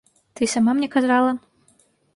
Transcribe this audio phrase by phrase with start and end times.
[0.39, 1.39] Ты і сама мне казала.